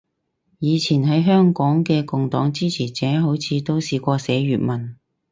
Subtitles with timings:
[0.57, 4.97] 以前喺香港嘅共黨支持者好似都試過寫粵文